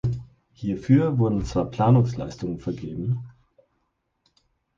[0.53, 3.23] Hierfür wurden zwar Planungsleistungen vergeben.